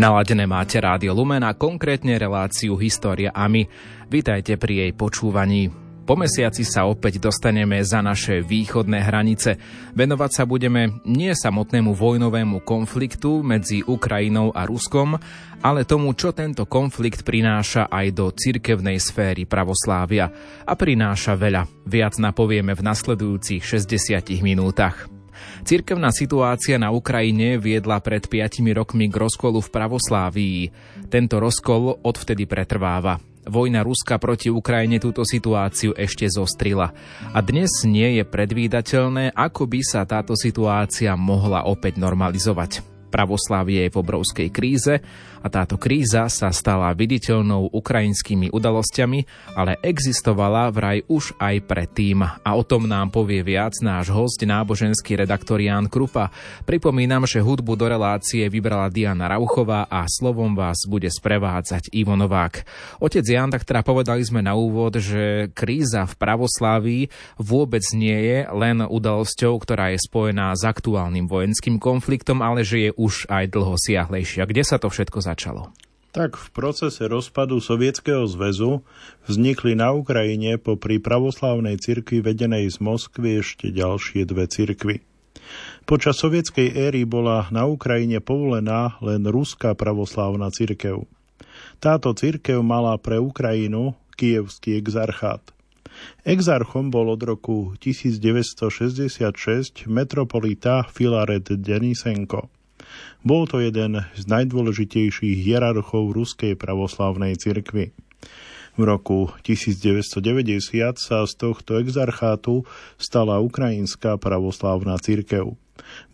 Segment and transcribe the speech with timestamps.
[0.00, 3.68] Naladené máte Rádio Lumen a konkrétne reláciu História a my.
[4.08, 5.68] Vítajte pri jej počúvaní.
[6.08, 9.60] Po mesiaci sa opäť dostaneme za naše východné hranice.
[9.92, 15.20] Venovať sa budeme nie samotnému vojnovému konfliktu medzi Ukrajinou a Ruskom,
[15.60, 20.32] ale tomu, čo tento konflikt prináša aj do cirkevnej sféry pravoslávia.
[20.64, 21.68] A prináša veľa.
[21.84, 25.19] Viac napovieme v nasledujúcich 60 minútach.
[25.64, 30.60] Cirkevná situácia na Ukrajine viedla pred 5 rokmi k rozkolu v pravoslávii.
[31.12, 33.20] Tento rozkol odvtedy pretrváva.
[33.48, 36.92] Vojna Ruska proti Ukrajine túto situáciu ešte zostrila.
[37.32, 42.84] A dnes nie je predvídateľné, ako by sa táto situácia mohla opäť normalizovať.
[43.10, 45.02] Pravoslávie je v obrovskej kríze
[45.40, 49.18] a táto kríza sa stala viditeľnou ukrajinskými udalosťami,
[49.56, 52.20] ale existovala vraj už aj predtým.
[52.20, 56.28] A o tom nám povie viac náš host, náboženský redaktor Jan Krupa.
[56.68, 62.64] Pripomínam, že hudbu do relácie vybrala Diana Rauchová a slovom vás bude sprevádzať Ivo Novák.
[63.00, 67.02] Otec Jan, tak teda povedali sme na úvod, že kríza v pravoslávii
[67.40, 72.90] vôbec nie je len udalosťou, ktorá je spojená s aktuálnym vojenským konfliktom, ale že je
[72.96, 74.44] už aj dlho siahlejšia.
[74.44, 75.70] Kde sa to všetko začalo?
[76.10, 78.82] Tak v procese rozpadu Sovietskeho zväzu
[79.30, 85.06] vznikli na Ukrajine popri pravoslávnej cirkvi vedenej z Moskvy ešte ďalšie dve cirkvy.
[85.86, 91.06] Počas sovietskej éry bola na Ukrajine povolená len ruská pravoslávna cirkev.
[91.78, 95.54] Táto cirkev mala pre Ukrajinu kievský exarchát.
[96.26, 102.50] Exarchom bol od roku 1966 metropolita Filaret Denisenko.
[103.20, 107.92] Bol to jeden z najdôležitejších hierarchov Ruskej pravoslavnej cirkvy.
[108.80, 110.24] V roku 1990
[110.96, 112.64] sa z tohto exarchátu
[112.96, 115.52] stala Ukrajinská pravoslávna cirkev.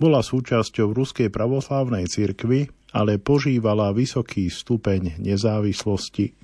[0.03, 6.35] Bola súčasťou Ruskej pravoslávnej cirkvy, ale požívala vysoký stupeň nezávislosti.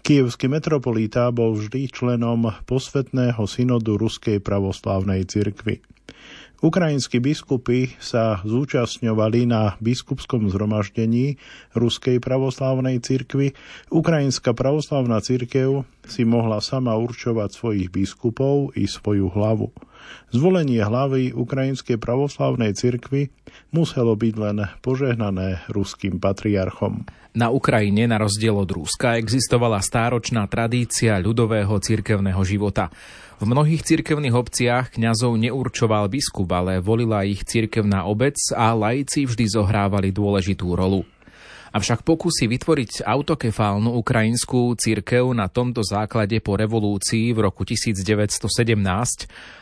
[0.00, 5.84] Kievský metropolita bol vždy členom posvetného synodu Ruskej pravoslávnej cirkvy.
[6.64, 11.36] Ukrajinskí biskupy sa zúčastňovali na biskupskom zhromaždení
[11.76, 13.52] Ruskej pravoslávnej cirkvi.
[13.92, 19.76] Ukrajinská pravoslávna cirkev si mohla sama určovať svojich biskupov i svoju hlavu.
[20.32, 23.28] Zvolenie hlavy Ukrajinskej pravoslávnej cirkvi
[23.68, 27.04] muselo byť len požehnané ruským patriarchom.
[27.34, 32.94] Na Ukrajine, na rozdiel od Ruska, existovala stáročná tradícia ľudového cirkevného života.
[33.42, 39.50] V mnohých cirkevných obciach kňazov neurčoval biskup, ale volila ich cirkevná obec a laici vždy
[39.50, 41.02] zohrávali dôležitú rolu.
[41.74, 48.46] Avšak pokusy vytvoriť autokefálnu ukrajinskú církev na tomto základe po revolúcii v roku 1917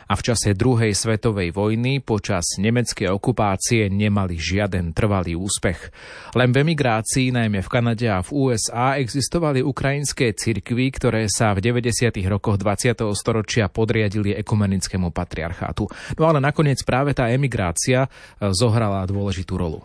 [0.05, 5.89] a v čase druhej svetovej vojny počas nemeckej okupácie nemali žiaden trvalý úspech.
[6.37, 11.65] Len v emigrácii, najmä v Kanade a v USA, existovali ukrajinské cirkvy, ktoré sa v
[11.65, 12.13] 90.
[12.29, 12.93] rokoch 20.
[13.17, 15.89] storočia podriadili ekumenickému patriarchátu.
[16.21, 19.81] No ale nakoniec práve tá emigrácia eh, zohrala dôležitú rolu.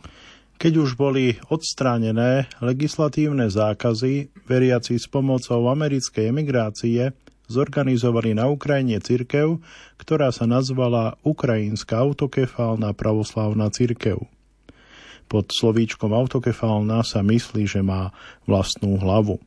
[0.59, 7.15] Keď už boli odstránené legislatívne zákazy, veriaci s pomocou americkej emigrácie
[7.47, 9.63] zorganizovali na Ukrajine cirkev,
[10.03, 14.27] ktorá sa nazvala Ukrajinská autokefálna pravoslávna cirkev.
[15.31, 18.11] Pod slovíčkom autokefálna sa myslí, že má
[18.43, 19.39] vlastnú hlavu.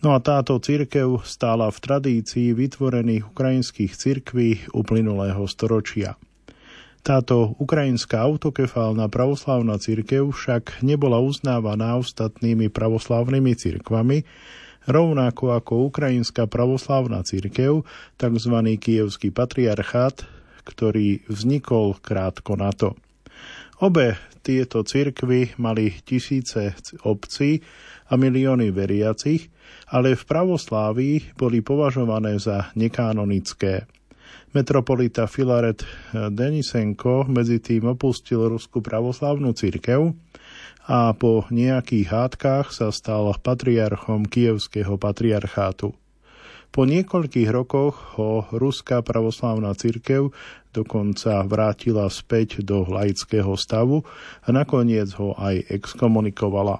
[0.00, 6.16] No a táto cirkev stála v tradícii vytvorených ukrajinských cirkví uplynulého storočia–
[7.04, 14.24] táto ukrajinská autokefálna pravoslávna cirkev však nebola uznávaná ostatnými pravoslávnymi cirkvami,
[14.88, 17.84] rovnako ako ukrajinská pravoslávna cirkev,
[18.16, 18.56] tzv.
[18.80, 20.24] kievský patriarchát,
[20.64, 22.96] ktorý vznikol krátko na to.
[23.84, 26.72] Obe tieto cirkvy mali tisíce
[27.04, 27.60] obcí
[28.08, 29.52] a milióny veriacich,
[29.92, 33.84] ale v pravoslávii boli považované za nekanonické.
[34.54, 35.82] Metropolita Filaret
[36.14, 40.14] Denisenko medzi tým opustil Rusku pravoslavnú cirkev
[40.86, 45.90] a po nejakých hádkach sa stal patriarchom kievského patriarchátu.
[46.70, 50.30] Po niekoľkých rokoch ho Ruská pravoslávna cirkev
[50.70, 54.06] dokonca vrátila späť do laického stavu
[54.46, 56.78] a nakoniec ho aj exkomunikovala.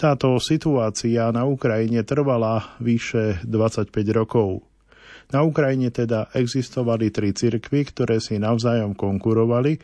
[0.00, 4.64] Táto situácia na Ukrajine trvala vyše 25 rokov.
[5.34, 9.82] Na Ukrajine teda existovali tri cirkvy, ktoré si navzájom konkurovali,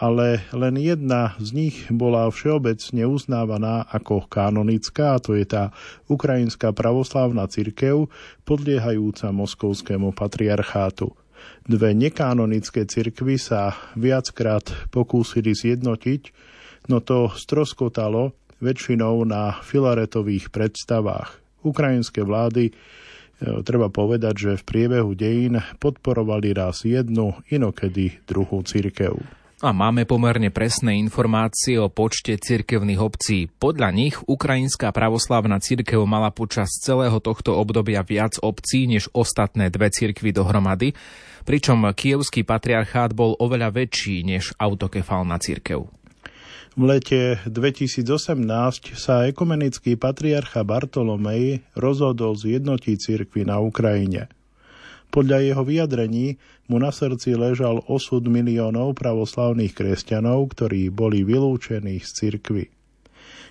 [0.00, 5.76] ale len jedna z nich bola všeobecne uznávaná ako kanonická, a to je tá
[6.08, 8.08] Ukrajinská pravoslávna cirkev,
[8.48, 11.12] podliehajúca moskovskému patriarchátu.
[11.68, 16.22] Dve nekanonické cirkvy sa viackrát pokúsili zjednotiť,
[16.88, 21.40] no to stroskotalo väčšinou na filaretových predstavách.
[21.60, 22.72] Ukrajinské vlády
[23.64, 29.16] treba povedať, že v priebehu dejín podporovali raz jednu, inokedy druhú cirkev.
[29.60, 33.52] A máme pomerne presné informácie o počte cirkevných obcí.
[33.60, 39.92] Podľa nich Ukrajinská pravoslávna cirkev mala počas celého tohto obdobia viac obcí než ostatné dve
[39.92, 40.96] cirkvy dohromady,
[41.44, 45.99] pričom kievský patriarchát bol oveľa väčší než autokefálna cirkev.
[46.78, 54.30] V lete 2018 sa ekumenický patriarcha Bartolomej rozhodol zjednotiť cirkvy na Ukrajine.
[55.10, 56.38] Podľa jeho vyjadrení
[56.70, 62.70] mu na srdci ležal osud miliónov pravoslavných kresťanov, ktorí boli vylúčení z cirkvy.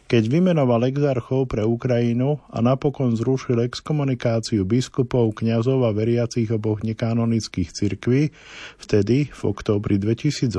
[0.10, 7.70] Keď vymenoval exarchov pre Ukrajinu a napokon zrušil exkomunikáciu biskupov, kňazov a veriacich oboch nekanonických
[7.70, 8.34] cirkví,
[8.82, 10.50] vtedy, v októbri 2018,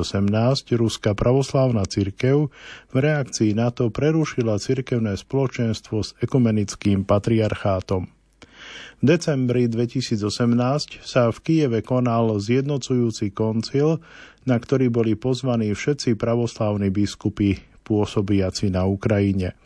[0.79, 2.55] Ruská pravoslávna cirkev
[2.95, 8.07] v reakcii na to prerušila cirkevné spoločenstvo s ekumenickým patriarchátom.
[8.07, 13.99] V decembri 2018 sa v Kieve konal zjednocujúci koncil,
[14.47, 19.59] na ktorý boli pozvaní všetci pravoslávni biskupy pôsobiaci na Ukrajine.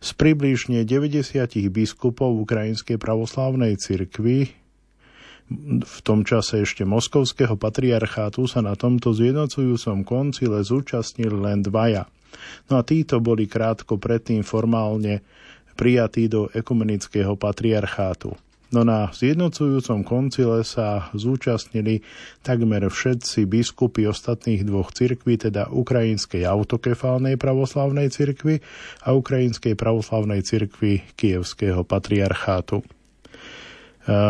[0.00, 1.20] Z približne 90
[1.68, 4.56] biskupov Ukrajinskej pravoslávnej cirkvi
[5.80, 12.04] v tom čase ešte moskovského patriarchátu sa na tomto zjednocujúcom koncile zúčastnili len dvaja.
[12.68, 15.24] No a títo boli krátko predtým formálne
[15.72, 18.36] prijatí do ekumenického patriarchátu.
[18.68, 22.04] No na zjednocujúcom koncile sa zúčastnili
[22.44, 28.60] takmer všetci biskupy ostatných dvoch cirkví, teda Ukrajinskej autokefálnej pravoslavnej cirkvi
[29.08, 32.84] a Ukrajinskej pravoslavnej cirkvi Kievského patriarchátu.
[32.84, 32.86] E,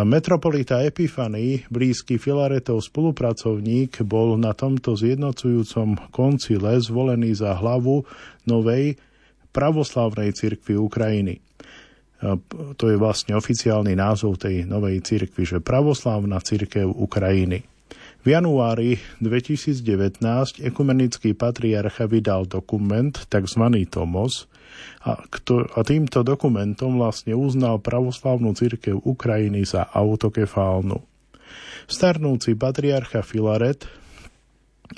[0.06, 8.06] metropolita Epifany, blízky Filaretov spolupracovník, bol na tomto zjednocujúcom koncile zvolený za hlavu
[8.46, 9.02] novej
[9.50, 11.42] pravoslavnej cirkvi Ukrajiny
[12.74, 17.62] to je vlastne oficiálny názov tej novej cirkvi, že Pravoslávna cirkev Ukrajiny.
[18.26, 20.18] V januári 2019
[20.58, 23.64] ekumenický patriarcha vydal dokument, tzv.
[23.86, 24.50] Tomos,
[25.06, 25.14] a,
[25.78, 30.98] a týmto dokumentom vlastne uznal pravoslavnú cirkev Ukrajiny za autokefálnu.
[31.88, 33.88] Starnúci patriarcha Filaret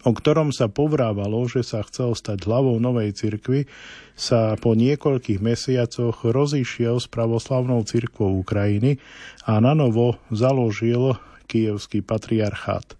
[0.06, 3.66] o ktorom sa povrávalo, že sa chcel stať hlavou novej cirkvy,
[4.14, 9.00] sa po niekoľkých mesiacoch rozišiel s pravoslavnou cirkvou Ukrajiny
[9.48, 11.18] a na novo založil
[11.50, 12.94] kievský patriarchát.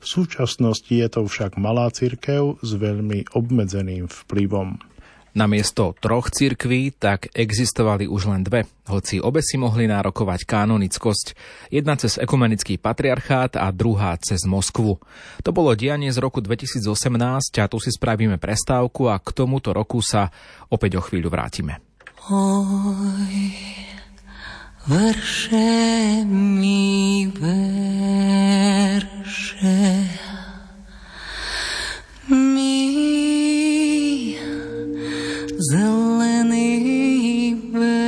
[0.00, 4.80] V súčasnosti je to však malá cirkev s veľmi obmedzeným vplyvom.
[5.30, 11.26] Namiesto troch cirkví tak existovali už len dve, hoci obe si mohli nárokovať kanonickosť.
[11.70, 14.98] Jedna cez ekumenický patriarchát a druhá cez Moskvu.
[15.46, 16.82] To bolo dianie z roku 2018
[17.62, 20.34] a tu si spravíme prestávku a k tomuto roku sa
[20.66, 21.78] opäť o chvíľu vrátime.
[22.26, 23.54] Oj,
[24.90, 28.40] verše mi verše
[35.70, 37.98] зелений береже,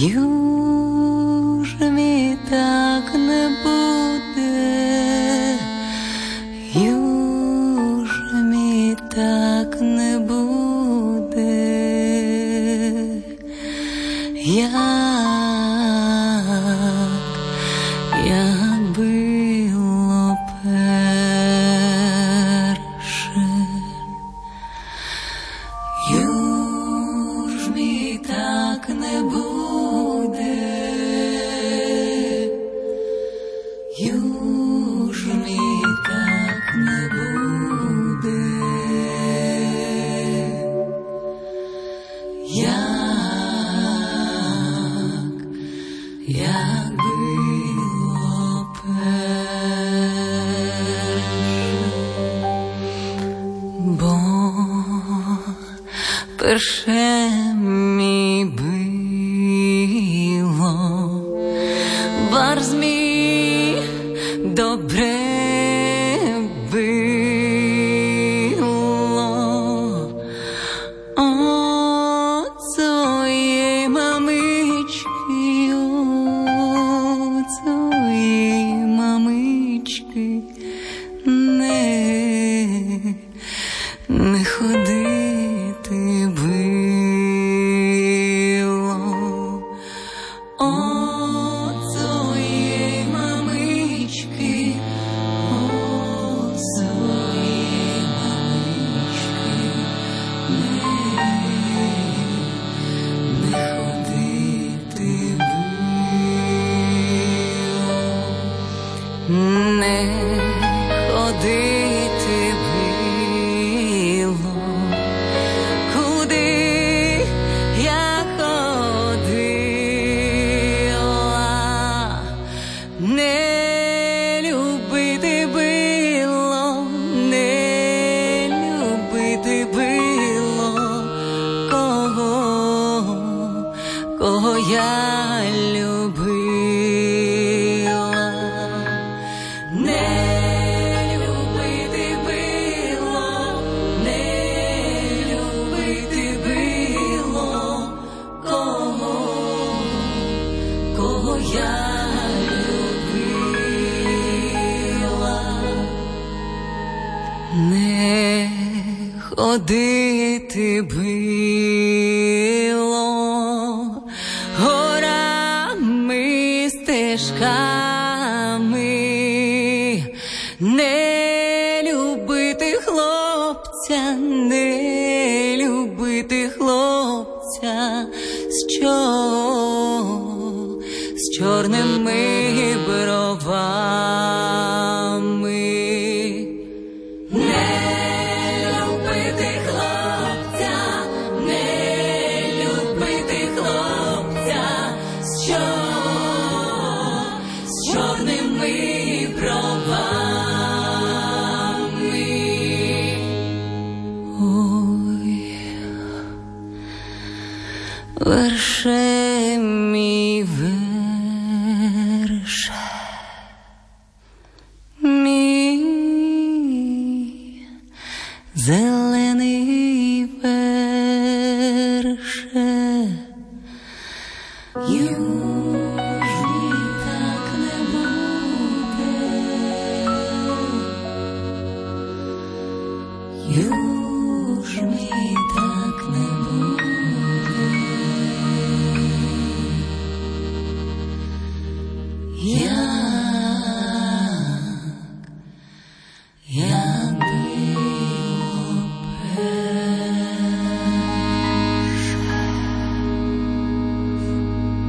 [0.00, 2.95] юж вітає.
[28.86, 29.45] так не було.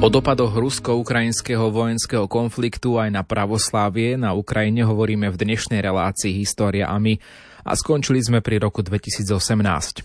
[0.08, 6.88] O dopadoch rusko-ukrajinského vojenského konfliktu aj na pravoslávie na Ukrajine hovoríme v dnešnej relácii História
[6.88, 7.20] a my
[7.68, 9.28] a skončili sme pri roku 2018.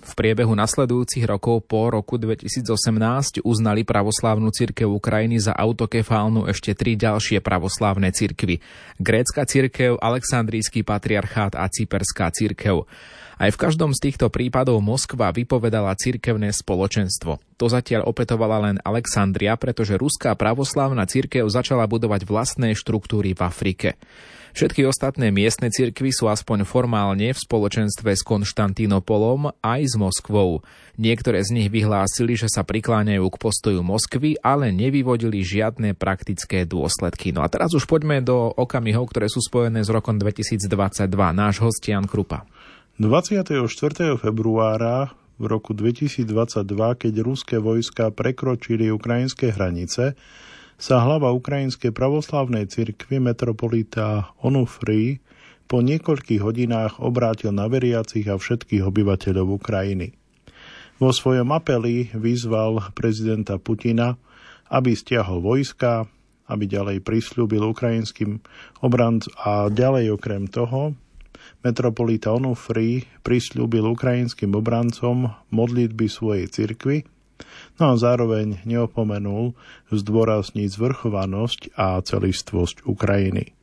[0.02, 6.98] V priebehu nasledujúcich rokov po roku 2018 uznali pravoslávnu cirkev Ukrajiny za autokefálnu ešte tri
[6.98, 8.58] ďalšie pravoslávne cirkvy.
[8.98, 12.90] Grécka cirkev, Alexandrijský patriarchát a Cyperská cirkev.
[13.42, 17.42] Aj v každom z týchto prípadov Moskva vypovedala cirkevné spoločenstvo.
[17.58, 23.98] To zatiaľ opetovala len Alexandria, pretože ruská pravoslávna cirkev začala budovať vlastné štruktúry v Afrike.
[24.54, 30.62] Všetky ostatné miestne cirkvy sú aspoň formálne v spoločenstve s Konštantínopolom aj s Moskvou.
[30.94, 37.34] Niektoré z nich vyhlásili, že sa prikláňajú k postoju Moskvy, ale nevyvodili žiadne praktické dôsledky.
[37.34, 40.68] No a teraz už poďme do okamihov, ktoré sú spojené s rokom 2022.
[41.10, 42.46] Náš host Jan Krupa.
[43.00, 44.20] 24.
[44.20, 46.28] februára v roku 2022,
[46.76, 50.12] keď ruské vojska prekročili ukrajinské hranice,
[50.76, 55.24] sa hlava Ukrajinskej pravoslavnej cirkvi metropolita Onufri
[55.64, 60.12] po niekoľkých hodinách obrátil na veriacich a všetkých obyvateľov Ukrajiny.
[61.00, 64.20] Vo svojom apeli vyzval prezidenta Putina,
[64.68, 66.04] aby stiahol vojska,
[66.44, 68.36] aby ďalej prislúbil ukrajinským
[68.84, 70.92] obrant a ďalej okrem toho
[71.62, 77.06] metropolita Onufri prislúbil ukrajinským obrancom modlitby svojej cirkvy,
[77.78, 79.54] no a zároveň neopomenul
[79.90, 83.54] zdôrazniť zvrchovanosť a celistvosť Ukrajiny.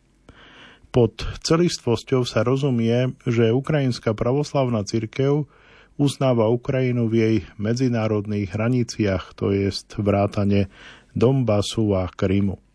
[0.89, 5.45] Pod celistvosťou sa rozumie, že Ukrajinská pravoslavná cirkev
[6.01, 10.71] uznáva Ukrajinu v jej medzinárodných hraniciach, to jest vrátane
[11.13, 12.68] Donbasu a Krymu.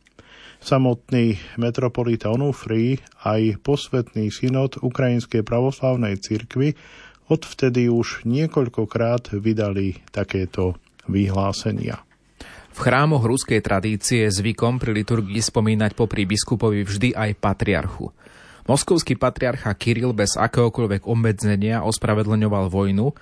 [0.64, 6.72] Samotný metropolita Onufri aj posvetný synod Ukrajinskej pravoslavnej cirkvi
[7.28, 12.00] odvtedy už niekoľkokrát vydali takéto vyhlásenia.
[12.72, 18.16] V chrámoch ruskej tradície zvykom pri liturgii spomínať popri biskupovi vždy aj patriarchu.
[18.64, 23.12] Moskovský patriarcha Kiril bez akéhokoľvek obmedzenia ospravedlňoval vojnu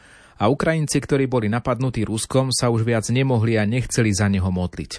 [0.43, 4.99] a Ukrajinci, ktorí boli napadnutí Ruskom, sa už viac nemohli a nechceli za neho modliť.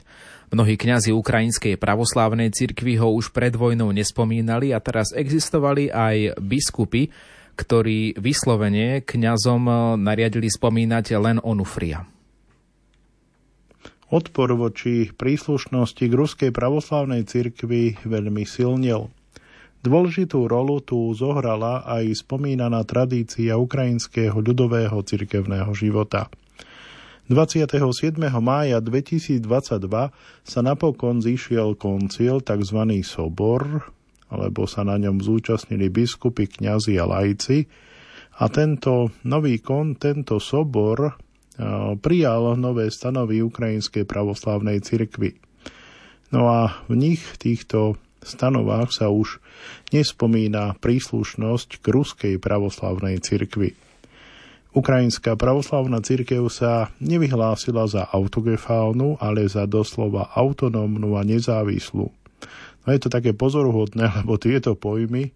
[0.55, 7.11] Mnohí kňazi Ukrajinskej pravoslávnej cirkvi ho už pred vojnou nespomínali a teraz existovali aj biskupy,
[7.59, 9.67] ktorí vyslovene kňazom
[9.99, 12.07] nariadili spomínať len Onufria.
[14.13, 19.09] Odpor voči príslušnosti k Ruskej pravoslavnej cirkvi veľmi silnil.
[19.83, 26.31] Dôležitú rolu tu zohrala aj spomínaná tradícia ukrajinského ľudového cirkevného života.
[27.27, 28.15] 27.
[28.39, 29.43] mája 2022
[30.47, 32.79] sa napokon zišiel koncil, tzv.
[33.03, 33.91] sobor,
[34.31, 37.67] alebo sa na ňom zúčastnili biskupy, kňazi a lajci.
[38.39, 41.19] A tento nový kon, tento sobor
[41.99, 45.35] prijal nové stanovy Ukrajinskej pravoslavnej cirkvi.
[46.31, 49.37] No a v nich týchto stanovách sa už
[49.91, 53.75] nespomína príslušnosť k Ruskej pravoslavnej cirkvi.
[54.73, 62.09] Ukrajinská pravoslavná cirkev sa nevyhlásila za autokefálnu, ale za doslova autonómnu a nezávislú.
[62.83, 65.29] No je to také pozoruhodné, lebo tieto pojmy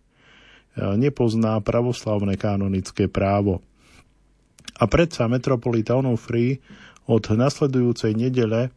[0.78, 3.66] nepozná pravoslavné kanonické právo.
[4.78, 6.62] A predsa metropolita Onufri
[7.10, 8.70] od nasledujúcej nedele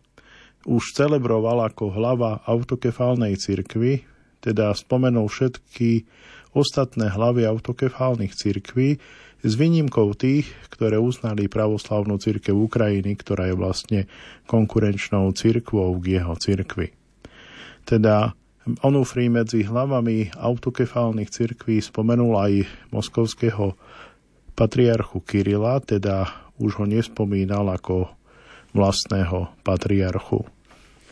[0.68, 4.04] už celebroval ako hlava autokefálnej cirkvy,
[4.40, 6.04] teda spomenul všetky
[6.52, 8.98] ostatné hlavy autokefálnych cirkví,
[9.40, 14.00] s výnimkou tých, ktoré uznali pravoslavnú cirkev Ukrajiny, ktorá je vlastne
[14.44, 16.92] konkurenčnou cirkvou k jeho cirkvi.
[17.88, 18.36] Teda
[18.84, 22.52] Onufri medzi hlavami autokefálnych cirkví spomenul aj
[22.92, 23.72] moskovského
[24.52, 26.28] patriarchu Kirila, teda
[26.60, 28.12] už ho nespomínal ako
[28.72, 30.46] vlastného patriarchu.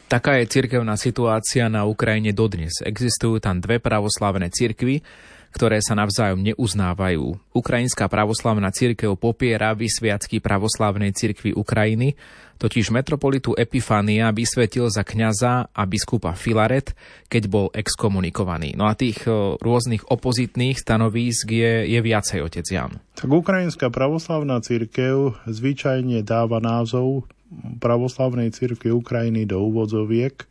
[0.09, 2.81] Taká je cirkevná situácia na Ukrajine dodnes.
[2.81, 5.05] Existujú tam dve pravoslávne cirkvy,
[5.53, 7.37] ktoré sa navzájom neuznávajú.
[7.57, 12.17] Ukrajinská pravoslavná cirkev popiera vysviacky pravoslávnej cirkvi Ukrajiny,
[12.61, 16.93] totiž metropolitu Epifania vysvetil za kňaza a biskupa Filaret,
[17.31, 18.75] keď bol exkomunikovaný.
[18.77, 22.93] No a tých e, rôznych opozitných stanovísk je, je viacej, otec Jan.
[23.15, 27.31] Tak Ukrajinská pravoslavná cirkev zvyčajne dáva názov
[27.81, 30.49] pravoslavnej cirkvi Ukrajiny do úvodzoviek,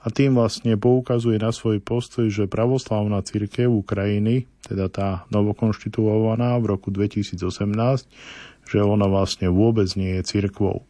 [0.00, 6.72] a tým vlastne poukazuje na svoj postoj, že pravoslavná církev Ukrajiny, teda tá novokonštituovaná v
[6.72, 7.44] roku 2018,
[8.64, 10.88] že ona vlastne vôbec nie je církvou.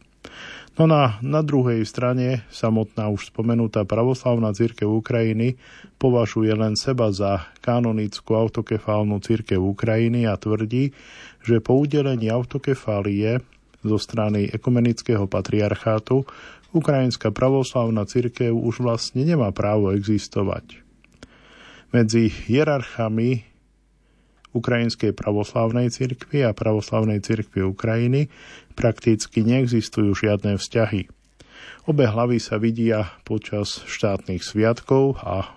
[0.79, 5.59] No na, na druhej strane samotná už spomenutá pravoslavná církev Ukrajiny
[5.99, 10.95] považuje len seba za kanonickú autokefálnu církev Ukrajiny a tvrdí,
[11.43, 13.43] že po udelení autokefálie
[13.81, 16.25] zo strany ekumenického patriarchátu
[16.71, 20.79] ukrajinská pravoslavná cirkev už vlastne nemá právo existovať.
[21.91, 23.43] Medzi hierarchami
[24.51, 28.27] Ukrajinskej pravoslavnej cirkvi a pravoslavnej cirkvi Ukrajiny
[28.75, 31.07] prakticky neexistujú žiadne vzťahy.
[31.87, 35.55] Obe hlavy sa vidia počas štátnych sviatkov a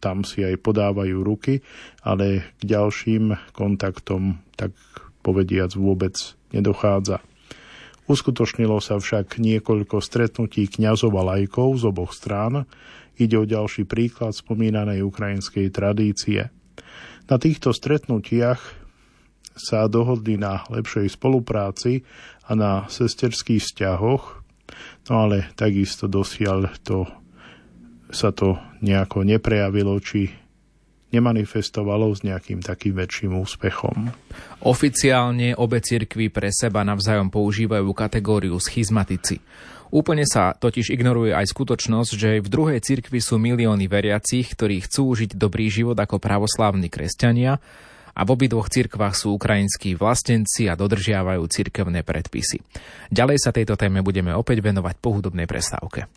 [0.00, 1.64] tam si aj podávajú ruky,
[2.04, 4.76] ale k ďalším kontaktom tak
[5.24, 6.16] povediac vôbec
[6.52, 7.24] nedochádza.
[8.04, 12.68] Uskutočnilo sa však niekoľko stretnutí kňazov a lajkov z oboch strán.
[13.16, 16.52] Ide o ďalší príklad spomínanej ukrajinskej tradície.
[17.24, 18.60] Na týchto stretnutiach
[19.56, 22.04] sa dohodli na lepšej spolupráci
[22.44, 24.24] a na sesterských vzťahoch,
[25.08, 27.08] no ale takisto dosiaľ to,
[28.12, 30.43] sa to nejako neprejavilo, či
[31.14, 34.10] nemanifestovalo s nejakým takým väčším úspechom.
[34.66, 39.38] Oficiálne obe cirkvy pre seba navzájom používajú kategóriu schizmatici.
[39.94, 45.14] Úplne sa totiž ignoruje aj skutočnosť, že v druhej cirkvi sú milióny veriacich, ktorí chcú
[45.14, 47.62] žiť dobrý život ako pravoslávni kresťania
[48.14, 52.58] a v obidvoch cirkvách sú ukrajinskí vlastenci a dodržiavajú cirkevné predpisy.
[53.14, 56.10] Ďalej sa tejto téme budeme opäť venovať po hudobnej prestávke.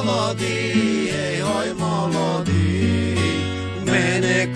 [0.00, 3.14] Chłopiec molody, hej, hoj, molody,
[3.84, 4.46] mene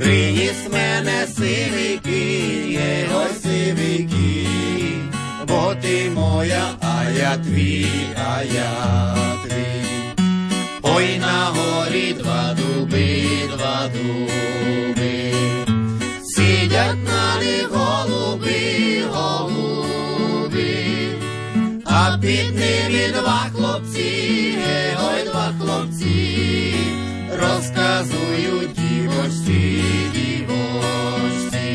[0.00, 2.40] Приніс мене сивики,
[2.78, 4.46] гей, гой, сивики,
[5.48, 7.86] бо ти моя, а я твій,
[8.16, 10.24] а я твій.
[10.82, 13.24] Ой, на горі два дуби,
[13.56, 15.34] два дуби,
[16.24, 20.76] сидять на них голуби, голуби,
[21.84, 24.58] а під ними два хлопці,
[25.08, 26.40] ой, два хлопці,
[27.40, 29.60] rozkazujú divočci,
[30.12, 31.68] divočci.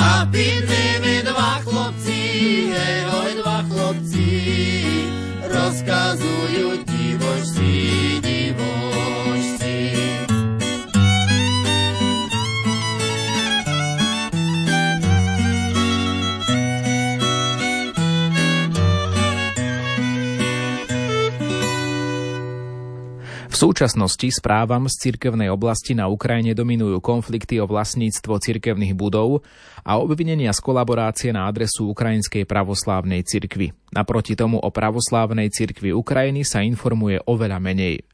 [0.00, 2.20] A pidneme dva chlopci,
[2.72, 4.28] hej, dva chlopci,
[5.44, 6.87] rozkazujú
[23.58, 29.42] súčasnosti správam z cirkevnej oblasti na Ukrajine dominujú konflikty o vlastníctvo cirkevných budov
[29.82, 33.74] a obvinenia z kolaborácie na adresu Ukrajinskej pravoslávnej cirkvi.
[33.90, 38.06] Naproti tomu o pravoslávnej cirkvi Ukrajiny sa informuje oveľa menej.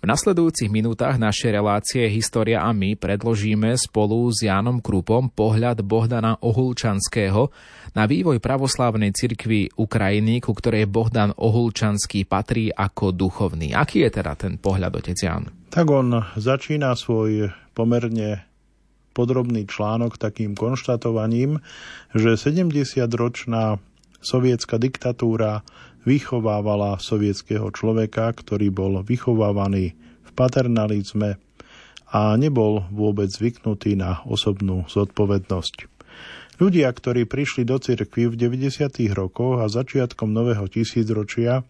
[0.00, 6.40] V nasledujúcich minútach našej relácie História a my predložíme spolu s Jánom Krupom pohľad Bohdana
[6.40, 7.52] Ohulčanského
[7.92, 13.76] na vývoj pravoslávnej cirkvi Ukrajiny, ku ktorej Bohdan Ohulčanský patrí ako duchovný.
[13.76, 15.52] Aký je teda ten pohľad, otec Ján?
[15.68, 18.40] Tak on začína svoj pomerne
[19.12, 21.60] podrobný článok takým konštatovaním,
[22.16, 23.76] že 70-ročná
[24.24, 25.60] sovietská diktatúra
[26.04, 29.92] vychovávala sovietského človeka, ktorý bol vychovávaný
[30.24, 31.36] v paternalizme
[32.10, 35.86] a nebol vôbec zvyknutý na osobnú zodpovednosť.
[36.60, 39.08] Ľudia, ktorí prišli do cirkvy v 90.
[39.16, 41.64] rokoch a začiatkom nového tisícročia,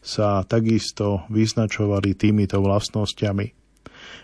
[0.00, 3.46] sa takisto vyznačovali týmito vlastnosťami.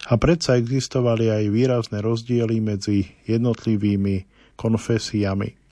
[0.09, 4.25] A predsa existovali aj výrazné rozdiely medzi jednotlivými
[4.57, 5.66] konfesiami.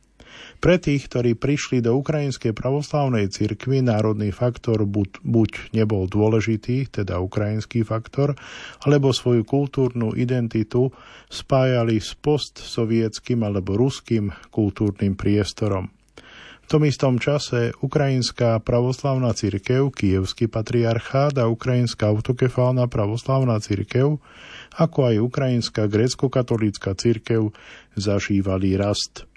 [0.64, 7.20] Pre tých, ktorí prišli do Ukrajinskej pravoslávnej cirkvi, národný faktor buď, buď nebol dôležitý, teda
[7.20, 8.32] ukrajinský faktor,
[8.80, 10.88] alebo svoju kultúrnu identitu
[11.28, 15.92] spájali s postsovietským alebo ruským kultúrnym priestorom.
[16.64, 24.16] V tom istom čase Ukrajinská pravoslavná cirkev, Kievský patriarchát a Ukrajinská autokefálna pravoslavná cirkev,
[24.72, 27.52] ako aj Ukrajinská grécko-katolícka cirkev
[28.00, 29.28] zažívali rast.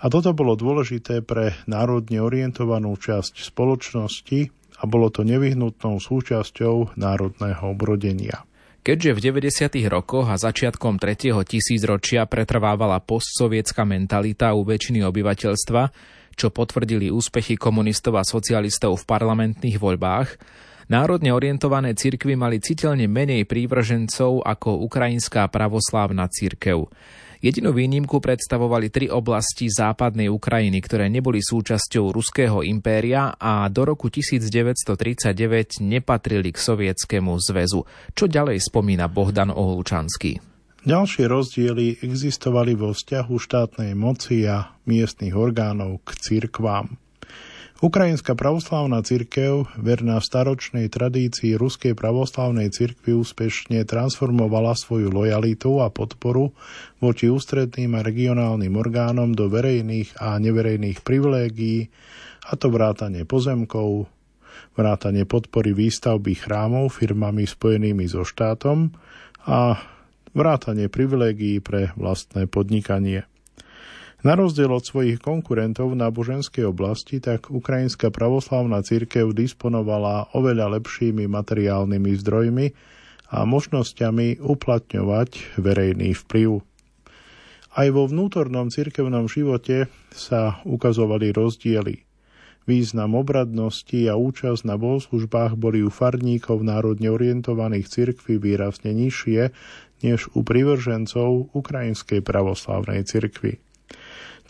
[0.00, 4.40] A toto bolo dôležité pre národne orientovanú časť spoločnosti
[4.80, 8.48] a bolo to nevyhnutnou súčasťou národného obrodenia.
[8.80, 9.92] Keďže v 90.
[9.92, 11.36] rokoch a začiatkom 3.
[11.44, 15.82] tisícročia pretrvávala postsovietská mentalita u väčšiny obyvateľstva,
[16.32, 20.40] čo potvrdili úspechy komunistov a socialistov v parlamentných voľbách,
[20.88, 26.88] národne orientované cirkvy mali citeľne menej prívržencov ako ukrajinská pravoslávna cirkev.
[27.40, 34.12] Jedinú výnimku predstavovali tri oblasti západnej Ukrajiny, ktoré neboli súčasťou Ruského impéria a do roku
[34.12, 37.88] 1939 nepatrili k Sovietskému zväzu.
[38.12, 40.36] Čo ďalej spomína Bohdan Ohlučanský?
[40.84, 47.00] Ďalšie rozdiely existovali vo vzťahu štátnej moci a miestnych orgánov k cirkvám.
[47.80, 56.52] Ukrajinská pravoslávna cirkev, verná staročnej tradícii Ruskej pravoslávnej cirkvi, úspešne transformovala svoju lojalitu a podporu
[57.00, 61.88] voči ústredným a regionálnym orgánom do verejných a neverejných privilégií,
[62.52, 64.12] a to vrátanie pozemkov,
[64.76, 68.92] vrátanie podpory výstavby chrámov firmami spojenými so štátom
[69.48, 69.80] a
[70.36, 73.29] vrátanie privilégií pre vlastné podnikanie.
[74.20, 81.24] Na rozdiel od svojich konkurentov v náboženskej oblasti, tak Ukrajinská pravoslavná církev disponovala oveľa lepšími
[81.24, 82.66] materiálnymi zdrojmi
[83.32, 86.60] a možnosťami uplatňovať verejný vplyv.
[87.72, 92.04] Aj vo vnútornom cirkevnom živote sa ukazovali rozdiely.
[92.68, 99.48] Význam obradnosti a účasť na bohoslužbách boli u farníkov národne orientovaných cirkví výrazne nižšie
[100.04, 103.69] než u privržencov Ukrajinskej pravoslavnej cirkvi.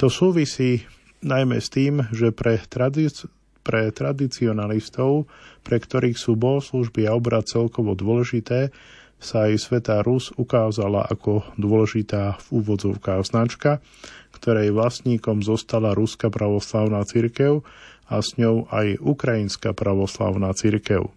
[0.01, 0.89] To súvisí
[1.21, 3.29] najmä s tým, že pre, tradic-
[3.61, 5.29] pre tradicionalistov,
[5.61, 8.73] pre ktorých sú bohoslužby a obrad celkovo dôležité,
[9.21, 13.85] sa aj Svetá Rus ukázala ako dôležitá v úvodzovkách značka,
[14.33, 17.61] ktorej vlastníkom zostala Ruská pravoslavná cirkev
[18.09, 21.13] a s ňou aj Ukrajinská pravoslavná cirkev.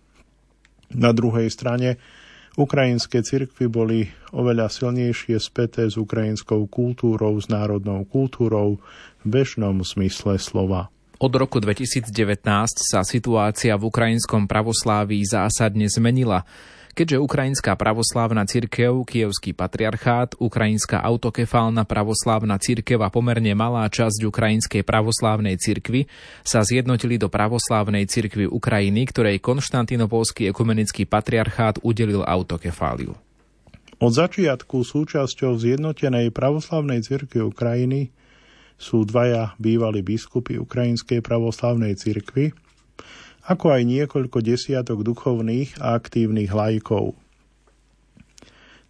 [0.91, 1.96] Na druhej strane
[2.54, 8.78] Ukrajinské cirkvy boli oveľa silnejšie späté s ukrajinskou kultúrou, s národnou kultúrou
[9.22, 10.94] v bežnom zmysle slova.
[11.18, 12.13] Od roku 2019
[12.78, 16.46] sa situácia v ukrajinskom pravoslávii zásadne zmenila
[16.94, 24.86] keďže Ukrajinská pravoslávna cirkev, Kievský patriarchát, Ukrajinská autokefálna pravoslávna cirkev a pomerne malá časť Ukrajinskej
[24.86, 26.08] pravoslávnej cirkvy
[26.46, 33.18] sa zjednotili do pravoslávnej cirkvy Ukrajiny, ktorej Konštantinopolský ekumenický patriarchát udelil autokefáliu.
[34.04, 38.12] Od začiatku súčasťou zjednotenej pravoslavnej cirkvi Ukrajiny
[38.76, 42.52] sú dvaja bývalí biskupy Ukrajinskej pravoslavnej cirkvi,
[43.44, 47.20] ako aj niekoľko desiatok duchovných a aktívnych lajkov.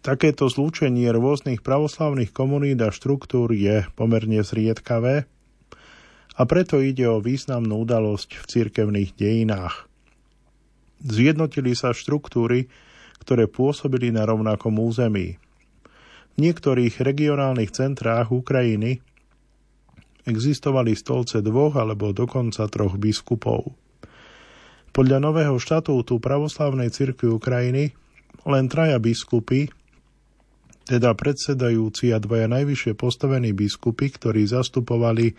[0.04, 5.24] Takéto zlúčenie rôznych pravoslavných komunít a štruktúr je pomerne zriedkavé
[6.34, 9.88] a preto ide o významnú udalosť v cirkevných dejinách.
[11.00, 12.68] Zjednotili sa štruktúry,
[13.24, 15.40] ktoré pôsobili na rovnakom území.
[16.34, 19.00] V niektorých regionálnych centrách Ukrajiny
[20.28, 23.83] existovali stolce dvoch alebo dokonca troch biskupov.
[24.94, 27.90] Podľa nového štatútu pravoslavnej cirkvi Ukrajiny
[28.46, 29.66] len traja biskupy,
[30.86, 35.34] teda predsedajúci a dvaja najvyššie postavení biskupy, ktorí zastupovali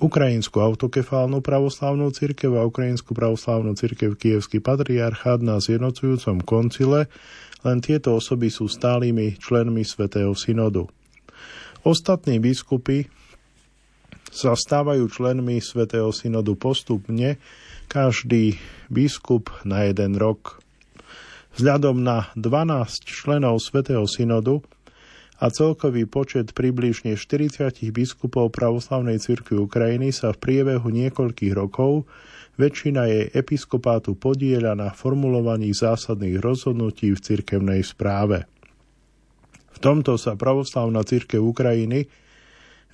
[0.00, 7.12] Ukrajinskú autokefálnu pravoslavnú cirkev a Ukrajinskú pravoslavnú cirkev Kievský patriarchát na zjednocujúcom koncile,
[7.60, 10.88] len tieto osoby sú stálymi členmi Svetého synodu.
[11.84, 13.12] Ostatní biskupy
[14.32, 17.36] sa stávajú členmi Svetého synodu postupne,
[17.90, 20.62] každý biskup na jeden rok.
[21.58, 24.62] Vzhľadom na 12 členov Svetého synodu
[25.42, 32.06] a celkový počet približne 40 biskupov pravoslavnej cirkvi Ukrajiny sa v priebehu niekoľkých rokov
[32.54, 38.46] väčšina jej episkopátu podieľa na formulovaní zásadných rozhodnutí v cirkevnej správe.
[39.74, 42.06] V tomto sa pravoslavná cirkev Ukrajiny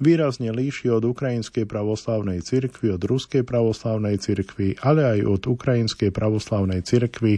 [0.01, 6.81] výrazne líši od Ukrajinskej pravoslavnej cirkvi, od Ruskej pravoslavnej cirkvi, ale aj od Ukrajinskej pravoslavnej
[6.81, 7.37] cirkvi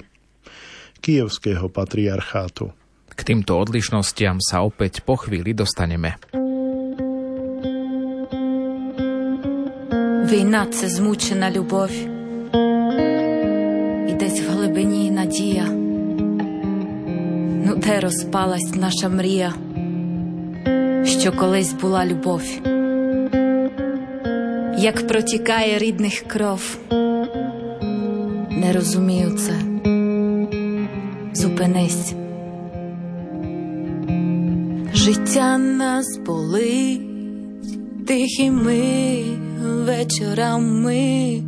[1.03, 2.71] Kievského patriarchátu.
[3.13, 6.15] K týmto odlišnostiam sa opäť po chvíli dostaneme.
[10.33, 11.91] Війна це змучена любов,
[14.09, 15.65] і десь в глибині надія.
[17.65, 19.53] Ну, де розпалась наша мрія?
[21.08, 22.42] Що колись була любов,
[24.78, 26.78] як протікає рідних кров,
[28.50, 29.52] не розумію це,
[31.32, 32.14] зупинись.
[34.94, 37.00] Життя нас болить.
[38.06, 39.24] Тихими
[39.60, 41.42] вечорами,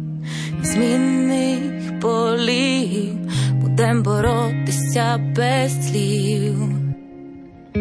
[0.63, 3.15] змінних полів
[3.61, 6.55] будем боротись життя без слів,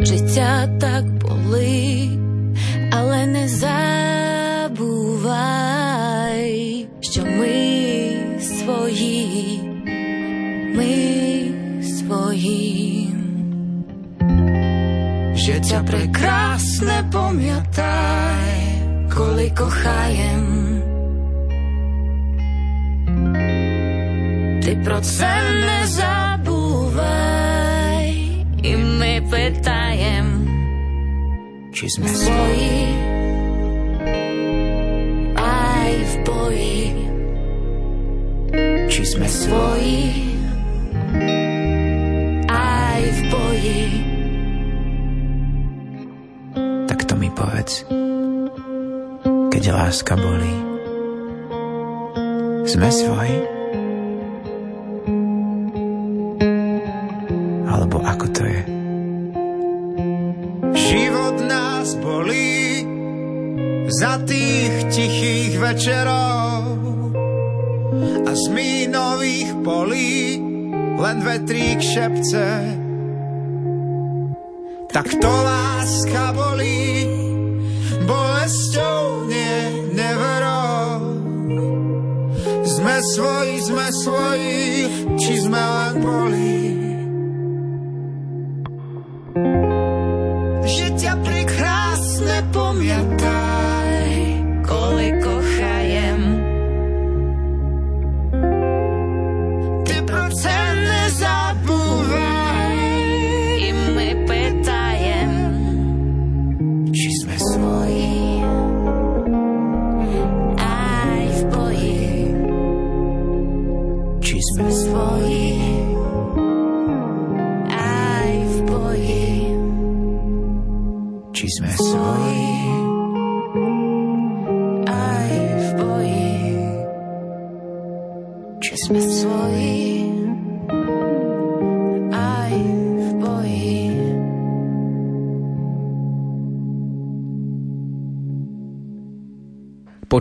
[0.05, 2.19] життя так болить,
[2.91, 4.77] але не забувай,
[6.99, 9.62] що ми свої,
[10.75, 10.93] ми
[11.83, 13.09] свої.
[15.33, 18.81] Життя прекрасне пам'ятай,
[19.17, 20.59] коли кохаєм.
[24.63, 26.95] Ти про це не забувай,
[28.63, 29.79] і ми питаєм,
[31.80, 32.76] či sme svoji.
[35.39, 36.84] Aj v boji.
[38.92, 40.04] Či sme svoji.
[42.52, 43.84] Aj v boji.
[46.92, 47.88] Tak to mi povedz,
[49.48, 50.56] keď láska bolí.
[52.68, 53.59] Sme svoji?
[63.99, 66.63] Za tých tichých večerov
[68.23, 70.39] a z mínových polí
[70.95, 72.47] len vetrík šepce.
[74.88, 77.12] Tak to láska bolí,
[78.07, 79.57] bolesťou nie
[79.91, 81.19] neverou.
[82.63, 84.59] Sme svoji, sme svoji,
[85.19, 86.59] či sme len bolí.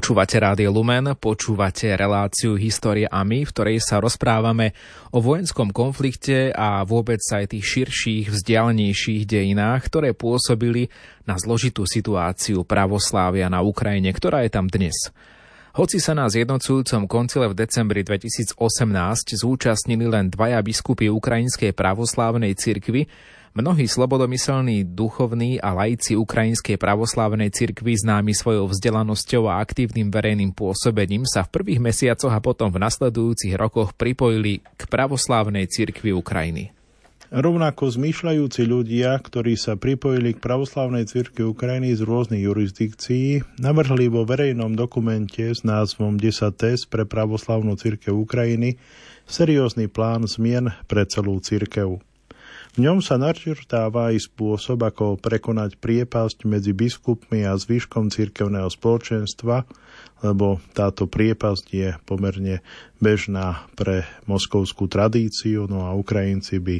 [0.09, 4.73] Počúvate Rádio Lumen, počúvate reláciu História a my, v ktorej sa rozprávame
[5.12, 10.88] o vojenskom konflikte a vôbec aj tých širších, vzdialenejších dejinách, ktoré pôsobili
[11.29, 14.97] na zložitú situáciu pravoslávia na Ukrajine, ktorá je tam dnes.
[15.77, 18.57] Hoci sa na zjednocujúcom koncile v decembri 2018
[19.37, 23.12] zúčastnili len dvaja biskupy Ukrajinskej pravoslávnej cirkvi,
[23.56, 31.24] Mnohí slobodomyselní duchovní a laici Ukrajinskej pravoslávnej cirkvi známi svojou vzdelanosťou a aktívnym verejným pôsobením
[31.24, 36.76] sa v prvých mesiacoch a potom v nasledujúcich rokoch pripojili k pravoslávnej cirkvi Ukrajiny.
[37.28, 44.24] Rovnako zmýšľajúci ľudia, ktorí sa pripojili k pravoslavnej cirkvi Ukrajiny z rôznych jurisdikcií, navrhli vo
[44.24, 48.80] verejnom dokumente s názvom 10 test pre pravoslavnú cirkev Ukrajiny
[49.28, 52.00] seriózny plán zmien pre celú cirkev.
[52.78, 59.66] V ňom sa načrtáva aj spôsob, ako prekonať priepasť medzi biskupmi a zvyškom cirkevného spoločenstva,
[60.22, 62.62] lebo táto priepasť je pomerne
[63.02, 66.76] bežná pre moskovskú tradíciu, no a Ukrajinci by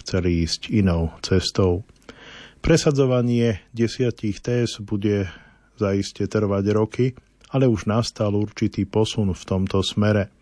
[0.00, 1.84] chceli ísť inou cestou.
[2.64, 5.28] Presadzovanie desiatich TS bude
[5.76, 7.12] zaiste trvať roky,
[7.52, 10.32] ale už nastal určitý posun v tomto smere.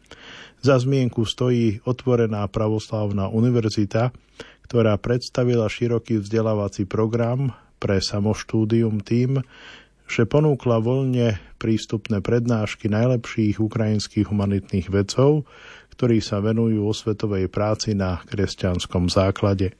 [0.60, 4.12] Za zmienku stojí otvorená pravoslávna univerzita,
[4.68, 9.40] ktorá predstavila široký vzdelávací program pre samoštúdium tým,
[10.04, 15.48] že ponúkla voľne prístupné prednášky najlepších ukrajinských humanitných vedcov,
[15.96, 19.72] ktorí sa venujú osvetovej práci na kresťanskom základe.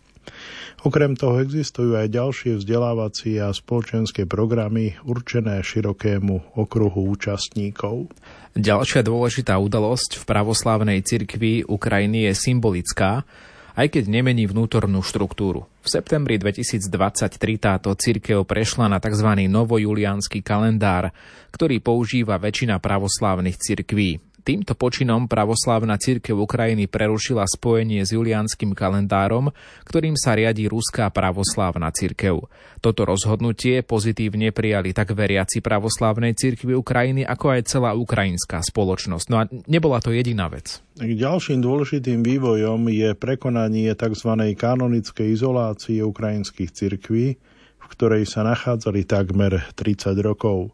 [0.81, 8.09] Okrem toho existujú aj ďalšie vzdelávacie a spoločenské programy určené širokému okruhu účastníkov.
[8.57, 13.29] Ďalšia dôležitá udalosť v pravoslávnej cirkvi Ukrajiny je symbolická,
[13.77, 15.69] aj keď nemení vnútornú štruktúru.
[15.81, 19.49] V septembri 2023 táto cirkev prešla na tzv.
[19.49, 21.15] novojuliánsky kalendár,
[21.55, 24.30] ktorý používa väčšina pravoslávnych cirkví.
[24.41, 29.53] Týmto počinom pravoslávna církev Ukrajiny prerušila spojenie s julianským kalendárom,
[29.85, 32.49] ktorým sa riadi Ruská pravoslávna církev.
[32.81, 39.27] Toto rozhodnutie pozitívne prijali tak veriaci pravoslávnej církvy Ukrajiny, ako aj celá ukrajinská spoločnosť.
[39.29, 40.81] No a nebola to jediná vec.
[40.97, 44.57] Ďalším dôležitým vývojom je prekonanie tzv.
[44.57, 47.37] kanonickej izolácie ukrajinských cirkví,
[47.77, 50.73] v ktorej sa nachádzali takmer 30 rokov.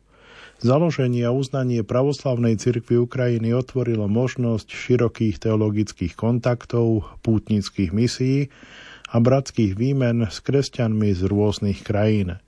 [0.56, 8.48] Založenie a uznanie pravoslavnej cirkvi Ukrajiny otvorilo možnosť širokých teologických kontaktov, pútnických misií
[9.12, 12.40] a bratských výmen s kresťanmi z rôznych krajín.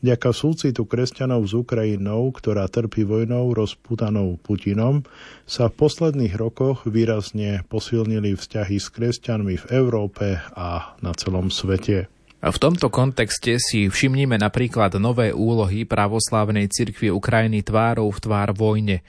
[0.00, 5.04] Vďaka súcitu kresťanov s Ukrajinou, ktorá trpí vojnou rozputanou Putinom,
[5.44, 12.08] sa v posledných rokoch výrazne posilnili vzťahy s kresťanmi v Európe a na celom svete.
[12.40, 19.04] V tomto kontexte si všimnime napríklad nové úlohy pravoslávnej cirkvi Ukrajiny tvárov v tvár vojne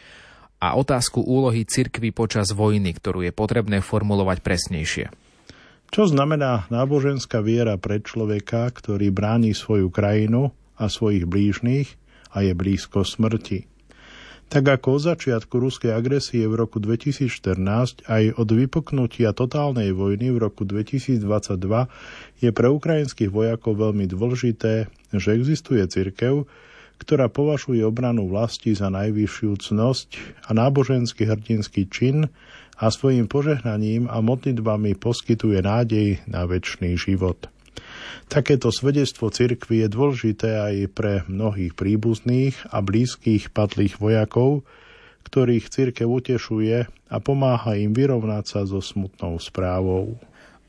[0.59, 5.05] a otázku úlohy cirkvy počas vojny, ktorú je potrebné formulovať presnejšie.
[5.95, 11.87] Čo znamená náboženská viera pre človeka, ktorý bráni svoju krajinu a svojich blížnych
[12.35, 13.70] a je blízko smrti.
[14.51, 17.55] Tak ako od začiatku ruskej agresie v roku 2014
[18.03, 21.23] aj od vypoknutia totálnej vojny v roku 2022
[22.43, 26.51] je pre ukrajinských vojakov veľmi dôležité, že existuje cirkev,
[26.99, 30.09] ktorá považuje obranu vlasti za najvyššiu cnosť
[30.43, 32.27] a náboženský hrdinský čin
[32.75, 37.47] a svojim požehnaním a modlitbami poskytuje nádej na väčší život.
[38.31, 44.63] Takéto svedectvo cirkvi je dôležité aj pre mnohých príbuzných a blízkych padlých vojakov,
[45.27, 50.19] ktorých cirkev utešuje a pomáha im vyrovnať sa so smutnou správou.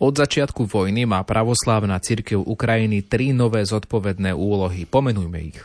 [0.03, 4.82] Od začiatku vojny má pravoslávna cirkev Ukrajiny tri nové zodpovedné úlohy.
[4.82, 5.62] Pomenujme ich.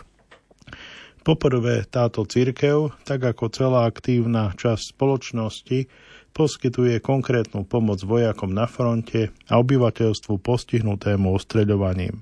[1.26, 5.80] Poprvé, táto cirkev, tak ako celá aktívna časť spoločnosti,
[6.38, 12.22] poskytuje konkrétnu pomoc vojakom na fronte a obyvateľstvu postihnutému ostreľovaním.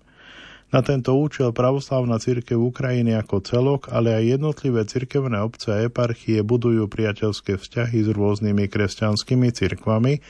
[0.71, 6.41] Na tento účel pravoslavná církev Ukrajiny ako celok, ale aj jednotlivé cirkevné obce a eparchie
[6.41, 10.23] budujú priateľské vzťahy s rôznymi kresťanskými cirkvami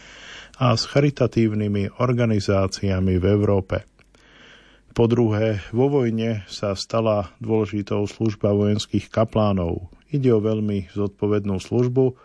[0.60, 3.86] a s charitatívnymi organizáciami v Európe.
[4.96, 9.92] Po druhé, vo vojne sa stala dôležitou služba vojenských kaplánov.
[10.08, 12.16] Ide o veľmi zodpovednú službu,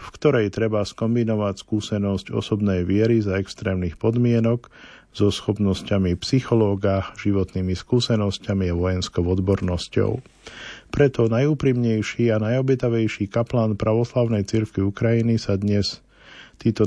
[0.00, 4.72] v ktorej treba skombinovať skúsenosť osobnej viery za extrémnych podmienok
[5.12, 10.24] so schopnosťami psychológa, životnými skúsenosťami a vojenskou odbornosťou.
[10.88, 16.00] Preto najúprimnejší a najobetavejší kaplán pravoslavnej cirkvi Ukrajiny sa dnes
[16.60, 16.84] títo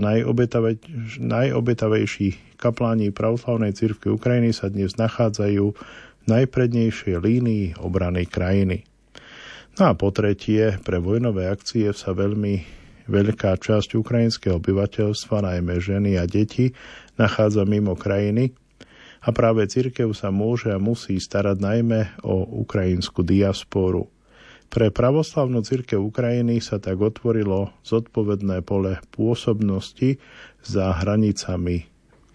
[1.18, 8.86] najobetavejší kapláni pravoslavnej cirkvi Ukrajiny sa dnes nachádzajú v najprednejšej línii obrany krajiny.
[9.82, 16.16] No a po tretie, pre vojnové akcie sa veľmi Veľká časť ukrajinského obyvateľstva, najmä ženy
[16.16, 16.72] a deti,
[17.20, 18.56] nachádza mimo krajiny
[19.24, 24.12] a práve cirkev sa môže a musí starať najmä o ukrajinskú diasporu.
[24.68, 30.18] Pre pravoslavnú cirkev Ukrajiny sa tak otvorilo zodpovedné pole pôsobnosti
[30.66, 31.86] za hranicami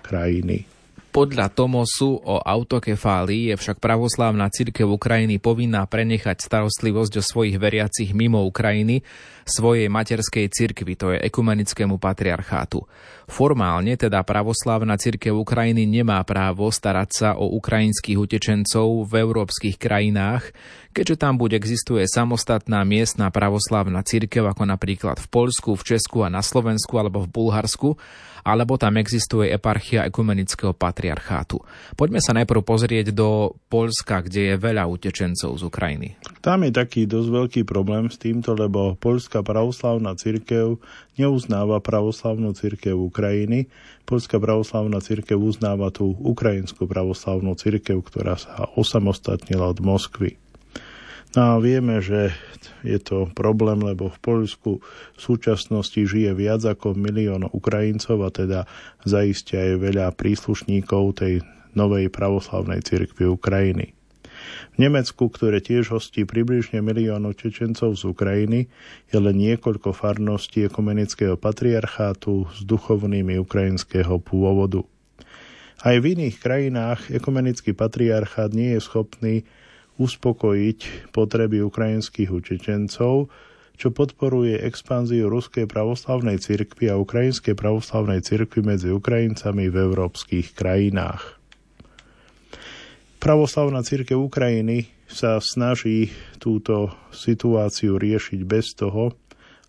[0.07, 0.78] krajiny.
[1.19, 8.15] Podľa Tomosu o autokefálii je však pravoslávna církev Ukrajiny povinná prenechať starostlivosť o svojich veriacich
[8.15, 9.03] mimo Ukrajiny
[9.43, 12.87] svojej materskej cirkvi, to je ekumenickému patriarchátu.
[13.27, 20.55] Formálne teda pravoslávna církev Ukrajiny nemá právo starať sa o ukrajinských utečencov v európskych krajinách,
[20.95, 26.31] keďže tam buď existuje samostatná miestna pravoslávna církev ako napríklad v Poľsku, v Česku a
[26.31, 27.99] na Slovensku alebo v Bulharsku,
[28.49, 31.61] alebo tam existuje eparchia ekumenického patriarchátu.
[31.93, 36.17] Poďme sa najprv pozrieť do Polska, kde je veľa utečencov z Ukrajiny.
[36.41, 40.81] Tam je taký dosť veľký problém s týmto, lebo Polská pravoslavná cirkev
[41.21, 43.69] neuznáva pravoslavnú cirkev Ukrajiny.
[44.09, 50.41] Polská pravoslavná cirkev uznáva tú ukrajinskú pravoslavnú cirkev, ktorá sa osamostatnila od Moskvy.
[51.37, 52.33] No a vieme, že
[52.81, 58.61] je to problém, lebo v Poľsku v súčasnosti žije viac ako milión Ukrajincov a teda
[59.05, 61.45] zaistia aj veľa príslušníkov tej
[61.77, 63.93] novej pravoslavnej cirkvi Ukrajiny.
[64.73, 68.71] V Nemecku, ktoré tiež hostí približne miliónu Čečencov z Ukrajiny,
[69.11, 74.87] je len niekoľko farností ekumenického patriarchátu s duchovnými ukrajinského pôvodu.
[75.83, 79.35] Aj v iných krajinách ekumenický patriarchát nie je schopný
[79.99, 83.29] uspokojiť potreby ukrajinských utečencov,
[83.79, 91.39] čo podporuje expanziu Ruskej pravoslavnej cirkvi a Ukrajinskej pravoslavnej cirkvi medzi Ukrajincami v európskych krajinách.
[93.19, 99.15] Pravoslavná církev Ukrajiny sa snaží túto situáciu riešiť bez toho,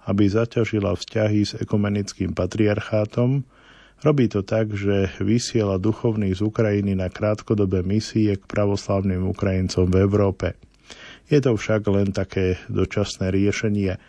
[0.05, 3.45] aby zaťažila vzťahy s ekumenickým patriarchátom,
[3.99, 9.99] Robí to tak, že vysiela duchovných z Ukrajiny na krátkodobé misie k pravoslavným Ukrajincom v
[9.99, 10.55] Európe.
[11.27, 13.99] Je to však len také dočasné riešenie,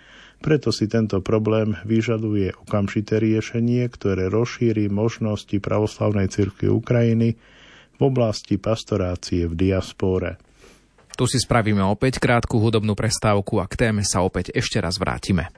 [0.40, 7.36] preto si tento problém vyžaduje okamžité riešenie, ktoré rozšíri možnosti pravoslavnej cirkvi Ukrajiny
[7.98, 10.40] v oblasti pastorácie v diaspóre.
[11.12, 15.52] Tu si spravíme opäť krátku hudobnú prestávku a k téme sa opäť ešte raz vrátime.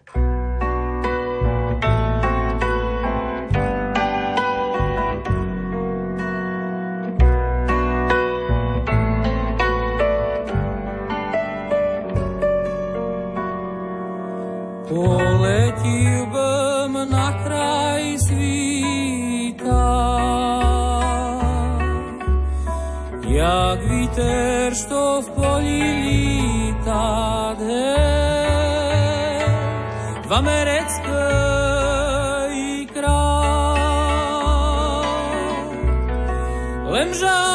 [24.12, 27.96] вітер, що в полі літа, де
[30.28, 31.08] в америцький
[32.94, 33.68] край.
[36.90, 37.51] Лемжа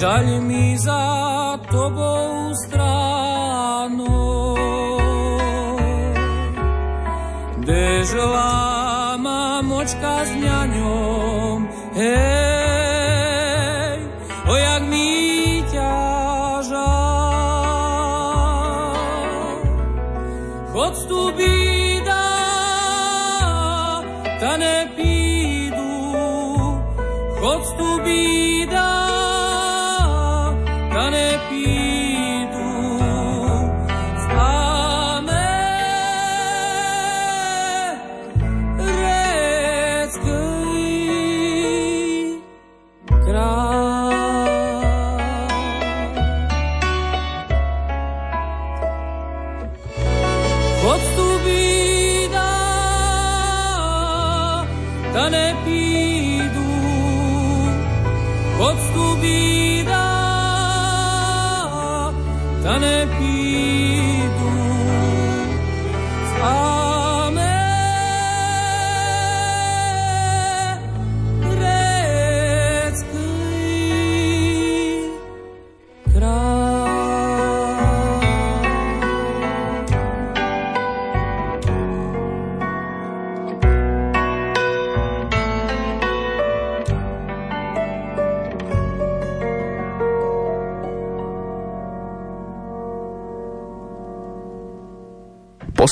[0.00, 4.12] žalj mi za tobou stranu,
[7.64, 8.75] dežela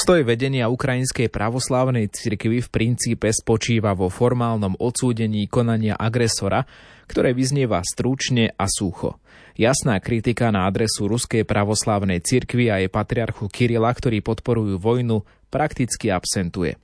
[0.05, 6.69] Postoj vedenia Ukrajinskej pravoslávnej cirkvi v princípe spočíva vo formálnom odsúdení konania agresora,
[7.09, 9.17] ktoré vyznieva stručne a sucho.
[9.57, 16.13] Jasná kritika na adresu Ruskej pravoslávnej cirkvi a jej patriarchu Kirila, ktorí podporujú vojnu, prakticky
[16.13, 16.77] absentuje.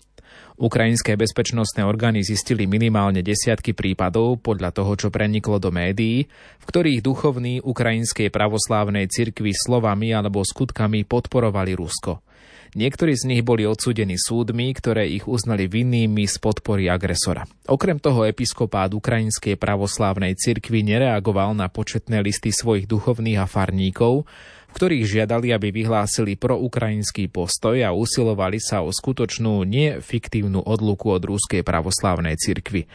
[0.57, 6.25] Ukrajinské bezpečnostné orgány zistili minimálne desiatky prípadov podľa toho, čo preniklo do médií,
[6.57, 12.25] v ktorých duchovní ukrajinskej pravoslávnej cirkvi slovami alebo skutkami podporovali Rusko.
[12.71, 17.43] Niektorí z nich boli odsúdení súdmi, ktoré ich uznali vinnými z podpory agresora.
[17.67, 24.23] Okrem toho episkopát Ukrajinskej pravoslávnej cirkvi nereagoval na početné listy svojich duchovných a farníkov,
[24.71, 31.23] v ktorých žiadali, aby vyhlásili proukrajinský postoj a usilovali sa o skutočnú, nefiktívnu odluku od
[31.27, 32.87] Ruskej pravoslávnej cirkvi.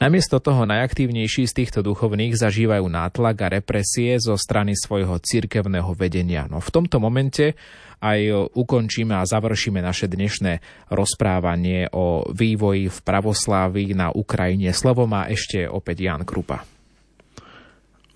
[0.00, 6.48] Namiesto toho najaktívnejší z týchto duchovných zažívajú nátlak a represie zo strany svojho cirkevného vedenia.
[6.48, 7.52] No v tomto momente
[7.98, 14.70] aj ukončíme a završíme naše dnešné rozprávanie o vývoji v pravoslávii na Ukrajine.
[14.70, 16.77] Slovo má ešte opäť Jan Krupa.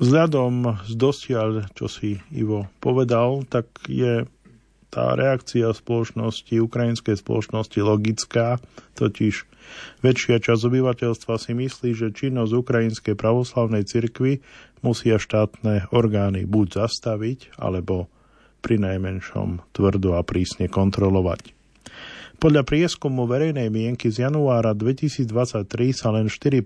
[0.01, 4.25] Vzhľadom z dosiaľ, čo si Ivo povedal, tak je
[4.93, 8.61] tá reakcia spoločnosti, ukrajinskej spoločnosti logická,
[9.01, 9.49] totiž
[10.05, 14.45] väčšia časť obyvateľstva si myslí, že činnosť ukrajinskej pravoslavnej cirkvi
[14.85, 18.13] musia štátne orgány buď zastaviť, alebo
[18.61, 21.62] pri najmenšom tvrdo a prísne kontrolovať.
[22.43, 25.63] Podľa prieskumu verejnej mienky z januára 2023
[25.95, 26.59] sa len 4%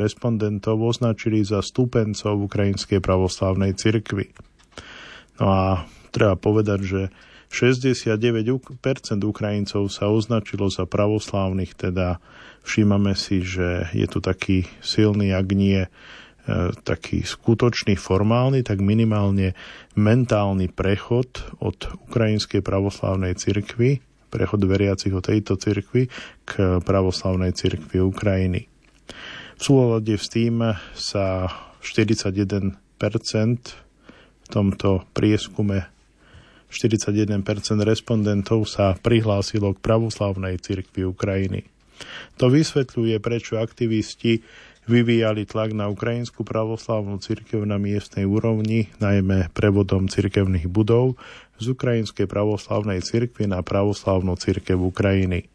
[0.00, 4.32] respondentov označili za stúpencov Ukrajinskej pravoslavnej cirkvi.
[5.36, 7.02] No a treba povedať, že
[7.52, 8.00] 69%
[9.20, 12.16] Ukrajincov sa označilo za pravoslávnych, teda
[12.64, 15.84] všímame si, že je tu taký silný, ak nie
[16.50, 19.52] E, taký skutočný formálny, tak minimálne
[19.92, 21.28] mentálny prechod
[21.60, 21.76] od
[22.08, 24.00] Ukrajinskej pravoslávnej cirkvi
[24.30, 26.06] prechod veriacich od tejto cirkvi
[26.46, 28.70] k pravoslavnej cirkvi Ukrajiny.
[29.58, 30.62] V súlade s tým
[30.94, 31.50] sa
[31.82, 32.78] 41%
[34.40, 35.90] v tomto prieskume
[36.70, 37.42] 41%
[37.82, 41.66] respondentov sa prihlásilo k pravoslavnej cirkvi Ukrajiny.
[42.40, 44.40] To vysvetľuje, prečo aktivisti
[44.88, 51.20] vyvíjali tlak na ukrajinskú pravoslavnú cirkev na miestnej úrovni, najmä prevodom cirkevných budov
[51.60, 55.50] z ukrajinskej pravoslavnej cirkvy na pravoslavnú cirkev Ukrajiny.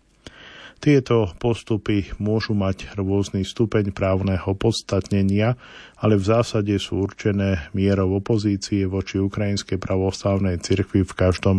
[0.84, 5.58] Tieto postupy môžu mať rôzny stupeň právneho podstatnenia,
[5.98, 11.58] ale v zásade sú určené mierou opozície voči ukrajinskej pravoslavnej cirkvi v každom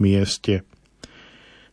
[0.00, 0.64] mieste.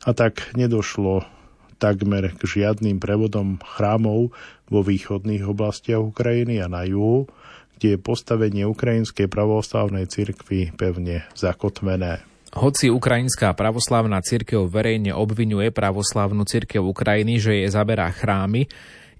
[0.03, 1.38] A tak nedošlo
[1.79, 4.35] takmer k žiadnym prevodom chrámov
[4.67, 7.31] vo východných oblastiach Ukrajiny a na juhu,
[7.79, 12.19] kde je postavenie ukrajinskej pravoslavnej cirkvi pevne zakotvené.
[12.49, 18.65] Hoci ukrajinská pravoslavná cirkev verejne obvinuje pravoslavnú cirkev Ukrajiny, že je zaberá chrámy,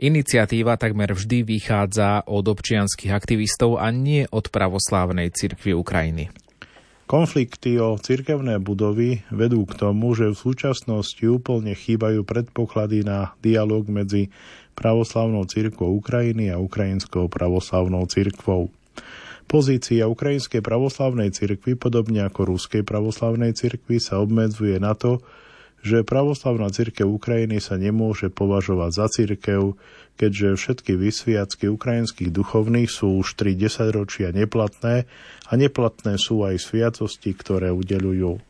[0.01, 6.49] iniciatíva takmer vždy vychádza od občianských aktivistov a nie od pravoslávnej cirkvi Ukrajiny.
[7.10, 13.89] Konflikty o cirkevné budovy vedú k tomu, že v súčasnosti úplne chýbajú predpoklady na dialog
[13.89, 14.30] medzi
[14.78, 18.70] pravoslavnou cirkvou Ukrajiny a ukrajinskou pravoslavnou cirkvou.
[19.49, 25.26] Pozícia Ukrajinskej pravoslavnej cirkvi, podobne ako Ruskej pravoslavnej cirkvi, sa obmedzuje na to,
[25.82, 29.74] že pravoslavná cirkev Ukrajiny sa nemôže považovať za cirkev,
[30.20, 35.07] keďže všetky vysviacky ukrajinských duchovných sú už 3 desaťročia neplatné
[35.47, 38.43] a neplatné sú aj sviatosti, ktoré udelujú.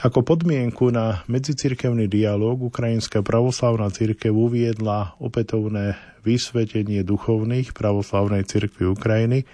[0.00, 5.94] Ako podmienku na medzicirkevný dialog Ukrajinská pravoslavná cirkev uviedla opätovné
[6.26, 9.44] vysvetenie duchovných pravoslavnej cirkvi Ukrajiny,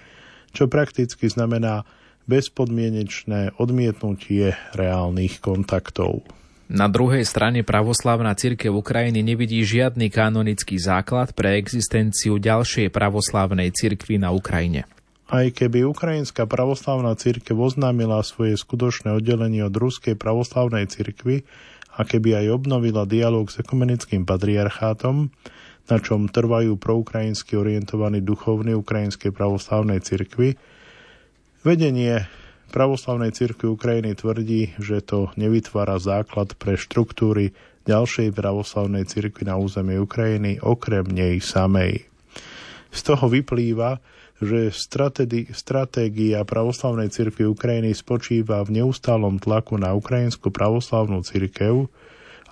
[0.55, 1.83] čo prakticky znamená
[2.31, 6.23] bezpodmienečné odmietnutie reálnych kontaktov.
[6.67, 14.19] Na druhej strane pravoslavná církev Ukrajiny nevidí žiadny kanonický základ pre existenciu ďalšej pravoslavnej cirkvi
[14.19, 14.83] na Ukrajine.
[15.31, 21.47] Aj keby Ukrajinská pravoslavná církev oznámila svoje skutočné oddelenie od Ruskej pravoslavnej cirkvi
[21.95, 25.31] a keby aj obnovila dialog s ekumenickým patriarchátom,
[25.87, 30.59] na čom trvajú proukrajinsky orientovaní duchovní Ukrajinskej pravoslavnej cirkvi,
[31.63, 32.27] vedenie
[32.69, 37.55] pravoslavnej cirkvi Ukrajiny tvrdí, že to nevytvára základ pre štruktúry
[37.87, 42.03] ďalšej pravoslavnej cirkvi na území Ukrajiny okrem nej samej.
[42.91, 43.99] Z toho vyplýva,
[44.37, 44.69] že
[45.49, 51.89] stratégia pravoslavnej cirkvi Ukrajiny spočíva v neustálom tlaku na ukrajinskú pravoslavnú cirkev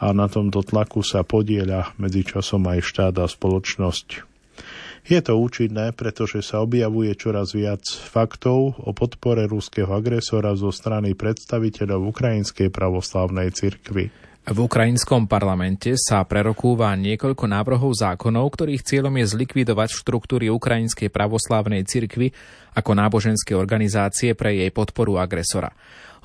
[0.01, 4.34] a na tomto tlaku sa podieľa medzičasom aj štát a spoločnosť.
[5.05, 11.13] Je to účinné, pretože sa objavuje čoraz viac faktov o podpore ruského agresora zo strany
[11.13, 14.09] predstaviteľov Ukrajinskej pravoslavnej cirkvi.
[14.45, 21.85] V ukrajinskom parlamente sa prerokúva niekoľko návrhov zákonov, ktorých cieľom je zlikvidovať štruktúry Ukrajinskej pravoslávnej
[21.85, 22.33] cirkvy
[22.73, 25.73] ako náboženské organizácie pre jej podporu agresora.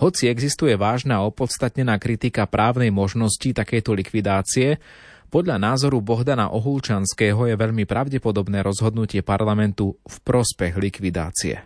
[0.01, 4.81] Hoci existuje vážna opodstatnená kritika právnej možnosti takéto likvidácie,
[5.31, 11.63] podľa názoru Bohdana Ohulčanského je veľmi pravdepodobné rozhodnutie parlamentu v prospech likvidácie.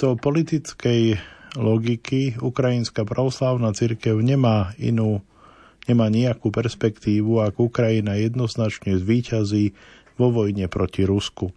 [0.00, 1.20] To politickej
[1.58, 5.20] logiky Ukrajinská pravoslavná cirkev nemá inú,
[5.90, 9.74] nemá nejakú perspektívu, ak Ukrajina jednoznačne zvíťazí
[10.16, 11.52] vo vojne proti Rusku.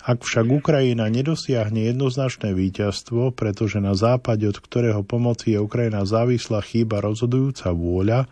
[0.00, 6.64] Ak však Ukrajina nedosiahne jednoznačné víťazstvo, pretože na západe, od ktorého pomoci je Ukrajina závislá,
[6.64, 8.24] chýba rozhodujúca vôľa,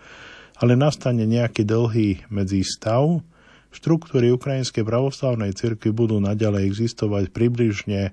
[0.58, 3.22] ale nastane nejaký dlhý medzistav,
[3.70, 8.10] štruktúry Ukrajinskej pravoslavnej cirkvi budú naďalej existovať približne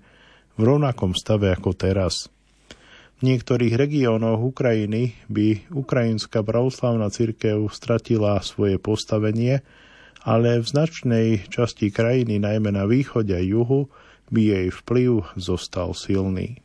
[0.56, 2.30] v rovnakom stave ako teraz.
[3.16, 9.64] V niektorých regiónoch Ukrajiny by Ukrajinská pravoslavná cirkev stratila svoje postavenie,
[10.28, 13.88] ale v značnej časti krajiny, najmä na východe a juhu,
[14.28, 16.65] by jej vplyv zostal silný.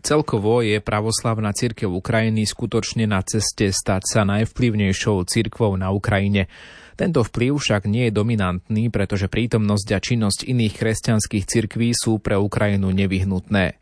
[0.00, 6.48] Celkovo je pravoslavná církev Ukrajiny skutočne na ceste stať sa najvplyvnejšou církvou na Ukrajine.
[6.96, 12.40] Tento vplyv však nie je dominantný, pretože prítomnosť a činnosť iných kresťanských cirkví sú pre
[12.40, 13.76] Ukrajinu nevyhnutné.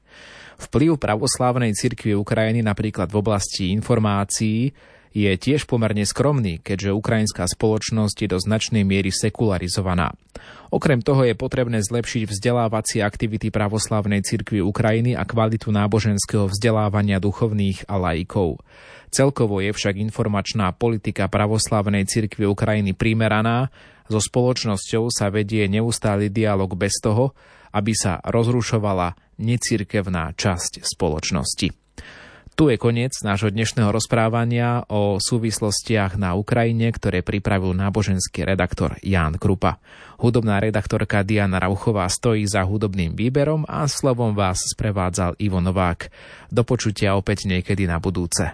[0.58, 4.74] Vplyv pravoslávnej cirkvi Ukrajiny napríklad v oblasti informácií
[5.12, 10.12] je tiež pomerne skromný, keďže ukrajinská spoločnosť je do značnej miery sekularizovaná.
[10.68, 17.88] Okrem toho je potrebné zlepšiť vzdelávacie aktivity pravoslavnej cirkvi Ukrajiny a kvalitu náboženského vzdelávania duchovných
[17.88, 18.60] a laikov.
[19.08, 23.72] Celkovo je však informačná politika pravoslavnej cirkvi Ukrajiny primeraná,
[24.08, 27.36] so spoločnosťou sa vedie neustály dialog bez toho,
[27.72, 31.87] aby sa rozrušovala necirkevná časť spoločnosti.
[32.58, 39.38] Tu je koniec nášho dnešného rozprávania o súvislostiach na Ukrajine, ktoré pripravil náboženský redaktor Ján
[39.38, 39.78] Krupa.
[40.18, 46.10] Hudobná redaktorka Diana Rauchová stojí za hudobným výberom a slovom vás sprevádzal Ivo Novák.
[46.50, 48.50] Do počutia opäť niekedy na budúce.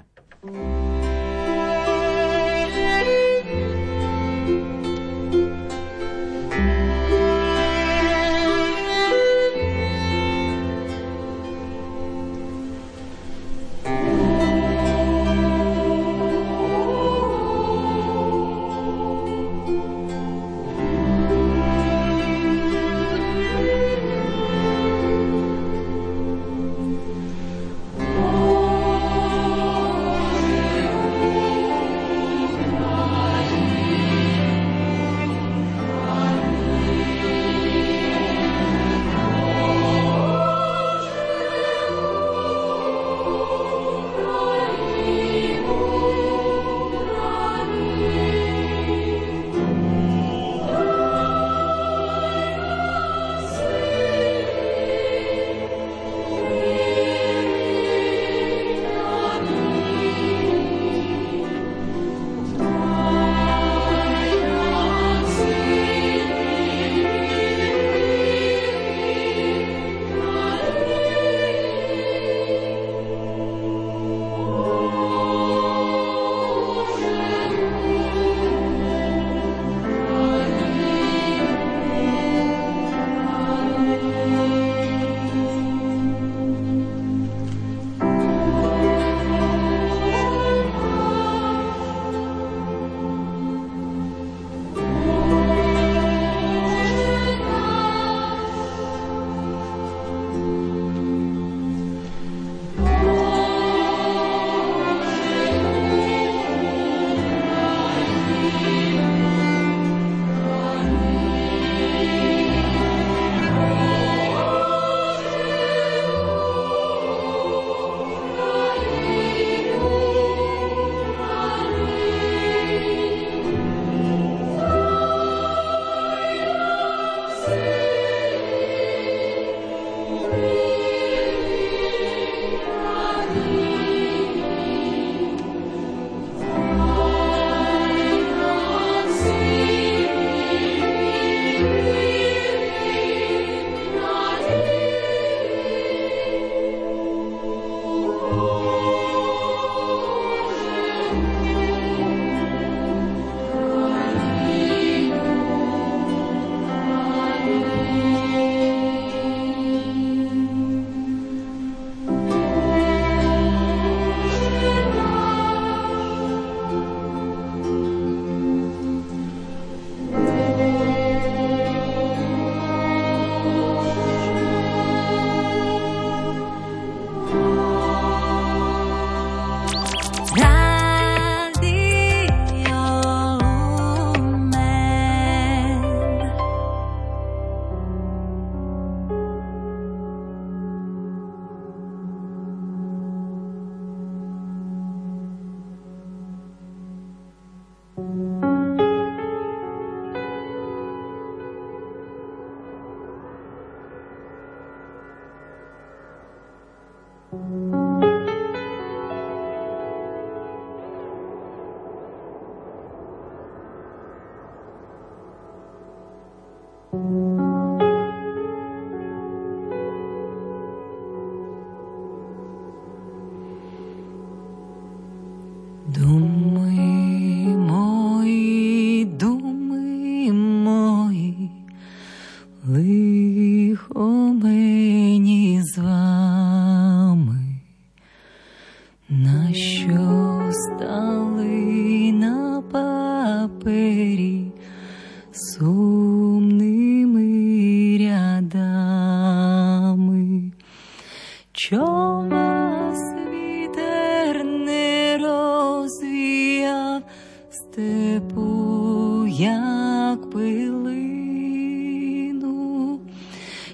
[258.14, 261.00] степу, як пилину.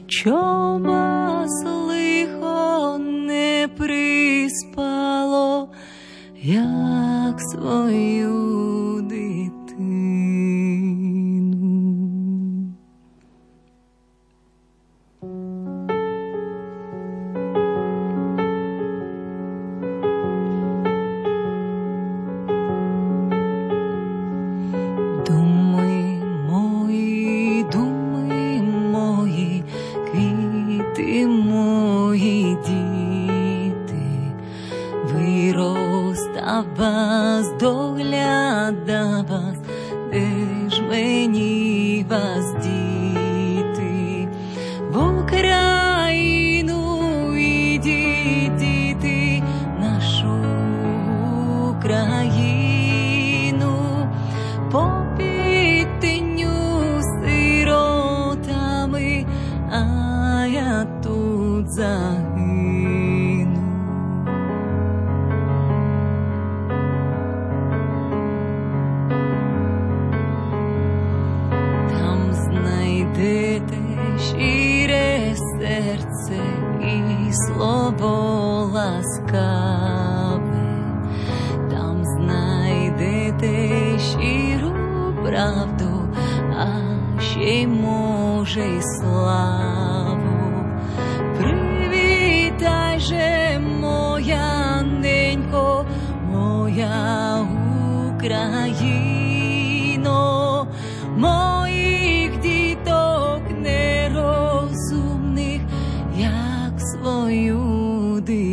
[0.07, 0.49] Чор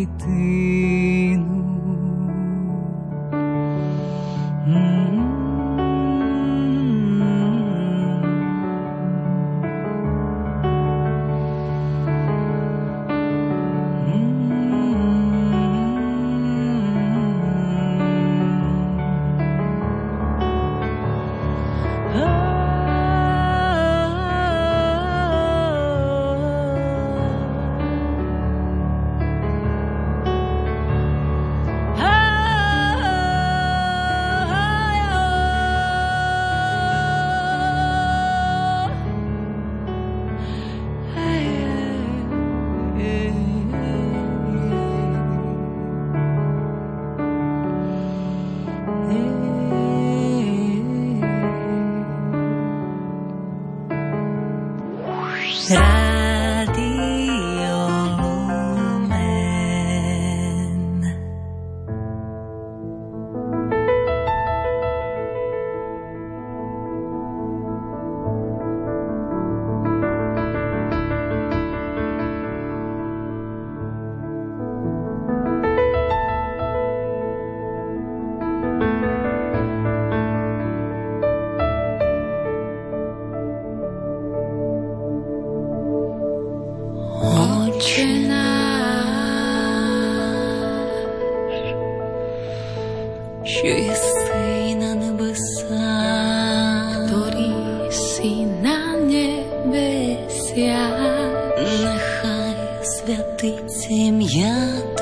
[0.05, 0.56] ты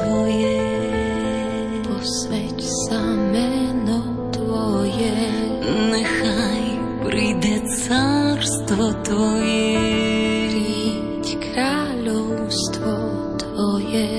[0.05, 0.61] Tvoje
[1.83, 5.17] посвять самено Твоє,
[5.89, 12.97] нехай прийде царство Твоє, рідь кралюство
[13.39, 14.09] Твоє,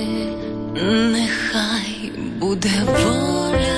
[1.13, 3.76] нехай буде воля.